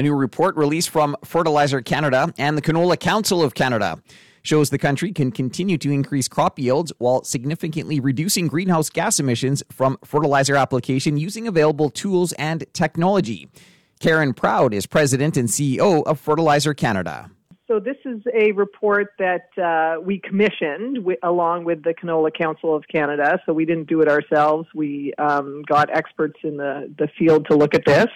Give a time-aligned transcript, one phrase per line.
[0.00, 4.02] A new report released from Fertilizer Canada and the Canola Council of Canada
[4.40, 9.62] shows the country can continue to increase crop yields while significantly reducing greenhouse gas emissions
[9.70, 13.50] from fertilizer application using available tools and technology.
[13.98, 17.30] Karen Proud is president and CEO of Fertilizer Canada.
[17.70, 22.74] So this is a report that uh, we commissioned w- along with the Canola Council
[22.74, 23.38] of Canada.
[23.46, 24.66] So we didn't do it ourselves.
[24.74, 28.08] We um, got experts in the, the field to look at this,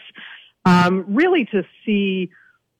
[0.64, 2.30] um, really to see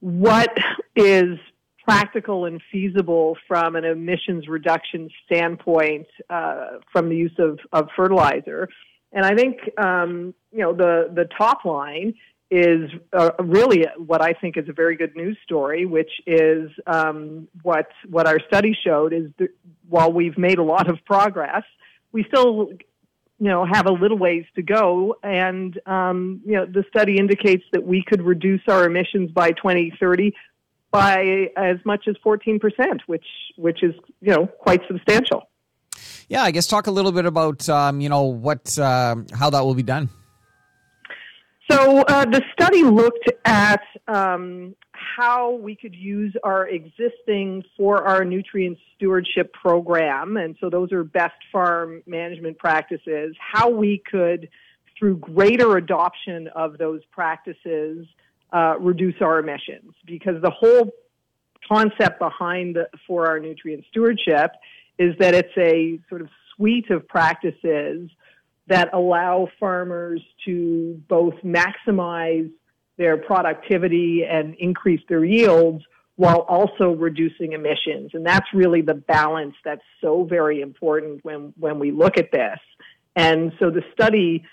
[0.01, 0.57] what
[0.97, 1.39] is
[1.85, 8.69] practical and feasible from an emissions reduction standpoint uh, from the use of, of fertilizer.
[9.13, 12.15] And I think um, you know the the top line
[12.51, 17.49] is uh, really what I think is a very good news story, which is um,
[17.63, 19.51] what what our study showed is that
[19.89, 21.63] while we've made a lot of progress,
[22.13, 22.71] we still
[23.39, 27.65] you know have a little ways to go, and um, you know the study indicates
[27.73, 30.33] that we could reduce our emissions by 2030
[30.91, 33.27] by as much as 14 percent, which
[33.57, 35.49] which is you know quite substantial.
[36.29, 39.65] Yeah, I guess talk a little bit about um, you know what uh, how that
[39.65, 40.09] will be done.
[41.71, 44.77] So uh, the study looked at um,
[45.17, 51.35] how we could use our existing 4R nutrient stewardship program, and so those are best
[51.53, 53.37] farm management practices.
[53.39, 54.49] How we could,
[54.99, 58.07] through greater adoption of those practices,
[58.53, 60.93] uh, reduce our emissions, because the whole
[61.67, 64.53] concept behind the 4R nutrient stewardship
[64.99, 68.11] is that it's a sort of suite of practices
[68.67, 72.51] that allow farmers to both maximize
[72.97, 75.85] their productivity and increase their yields
[76.17, 78.11] while also reducing emissions.
[78.15, 82.59] And that's really the balance that's so very important when, when we look at this.
[83.17, 84.45] And so the study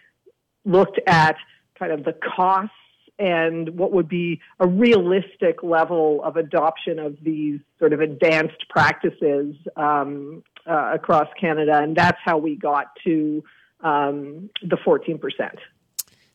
[0.66, 1.36] looked at
[1.78, 2.74] kind of the costs
[3.20, 9.56] and what would be a realistic level of adoption of these sort of advanced practices
[9.76, 11.80] um, uh, across Canada.
[11.82, 13.44] And that's how we got to
[13.82, 15.20] um, the 14%.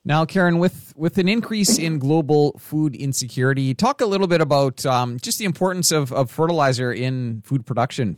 [0.07, 4.87] Now, Karen, with, with an increase in global food insecurity, talk a little bit about
[4.87, 8.17] um, just the importance of, of fertilizer in food production.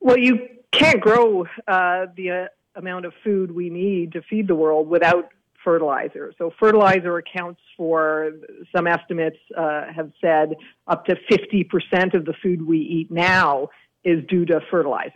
[0.00, 0.38] Well, you
[0.70, 5.30] can't grow uh, the uh, amount of food we need to feed the world without
[5.64, 6.34] fertilizer.
[6.36, 8.32] So, fertilizer accounts for,
[8.76, 10.56] some estimates uh, have said,
[10.86, 13.68] up to 50% of the food we eat now
[14.04, 15.14] is due to fertilizers.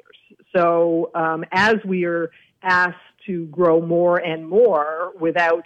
[0.57, 2.31] So, um, as we are
[2.63, 2.97] asked
[3.29, 5.65] to grow more and more without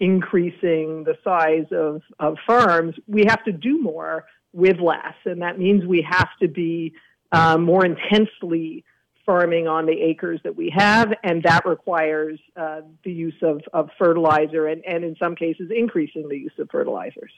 [0.00, 5.14] increasing the size of, of farms, we have to do more with less.
[5.24, 6.92] And that means we have to be
[7.32, 8.84] uh, more intensely
[9.26, 13.88] farming on the acres that we have, and that requires uh, the use of, of
[13.98, 17.32] fertilizer and, and in some cases increasing the use of fertilizers.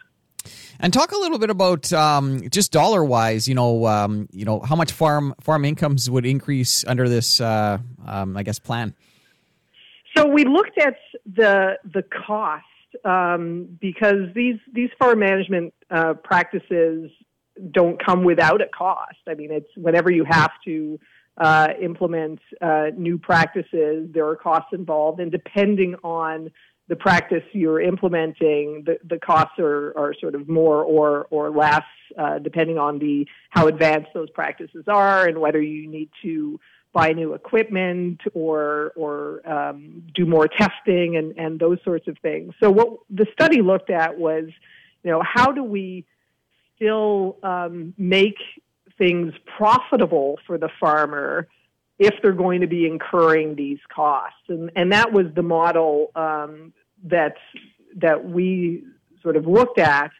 [0.78, 3.48] And talk a little bit about um, just dollar wise.
[3.48, 7.78] You know, um, you know how much farm farm incomes would increase under this, uh,
[8.06, 8.94] um, I guess, plan.
[10.16, 10.96] So we looked at
[11.26, 12.64] the the cost
[13.04, 17.10] um, because these these farm management uh, practices
[17.70, 19.18] don't come without a cost.
[19.28, 20.98] I mean, it's whenever you have to
[21.38, 26.50] uh, implement uh, new practices, there are costs involved, and depending on
[26.88, 31.82] the practice you're implementing, the, the costs are, are sort of more or, or less,
[32.16, 36.60] uh, depending on the, how advanced those practices are and whether you need to
[36.96, 42.54] buy new equipment or, or um, do more testing and, and those sorts of things.
[42.58, 44.44] So what the study looked at was,
[45.02, 46.06] you know, how do we
[46.74, 48.38] still um, make
[48.96, 51.46] things profitable for the farmer
[51.98, 54.48] if they're going to be incurring these costs.
[54.48, 56.72] And, and that was the model um,
[57.04, 57.36] that
[57.96, 58.84] that we
[59.22, 60.10] sort of looked at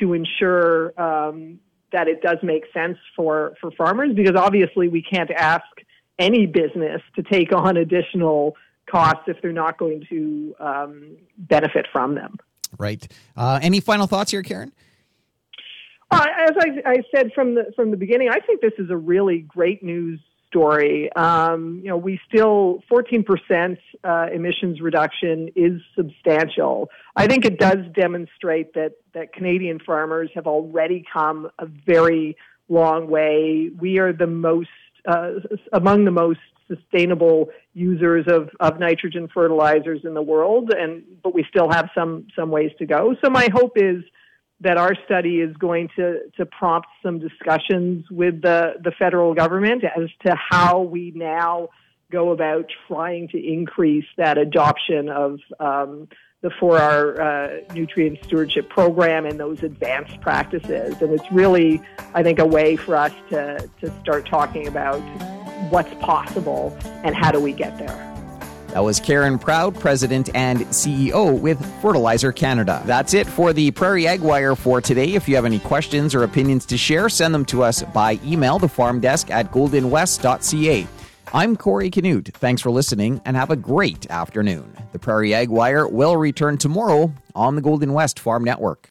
[0.00, 1.60] to ensure um,
[1.92, 5.64] that it does make sense for, for farmers because obviously we can't ask
[6.18, 8.56] any business to take on additional
[8.90, 12.36] costs if they're not going to um, benefit from them.
[12.78, 13.06] Right.
[13.36, 14.72] Uh, any final thoughts here, Karen?
[16.10, 18.96] Uh, as I, I, said from the from the beginning, I think this is a
[18.96, 21.12] really great news story.
[21.14, 26.90] Um, you know, we still 14% uh, emissions reduction is substantial.
[27.16, 32.36] I think it does demonstrate that that Canadian farmers have already come a very
[32.68, 33.70] long way.
[33.76, 34.68] We are the most
[35.06, 35.32] uh,
[35.72, 41.44] among the most sustainable users of, of nitrogen fertilizers in the world, and but we
[41.48, 43.14] still have some some ways to go.
[43.22, 44.02] So my hope is
[44.60, 49.84] that our study is going to, to prompt some discussions with the, the federal government
[49.84, 51.68] as to how we now
[52.10, 56.08] go about trying to increase that adoption of um,
[56.44, 57.18] the 4R
[57.70, 61.00] uh, nutrient stewardship program and those advanced practices.
[61.00, 61.80] And it's really,
[62.12, 65.00] I think, a way for us to, to start talking about
[65.70, 67.96] what's possible and how do we get there.
[68.68, 72.82] That was Karen Proud, President and CEO with Fertilizer Canada.
[72.84, 75.14] That's it for the Prairie Ag Wire for today.
[75.14, 78.58] If you have any questions or opinions to share, send them to us by email,
[78.58, 80.86] the farm desk at goldenwest.ca.
[81.34, 82.30] I'm Corey Canute.
[82.32, 84.72] Thanks for listening and have a great afternoon.
[84.92, 88.78] The Prairie Ag Wire will return tomorrow on the Golden West Farm Network.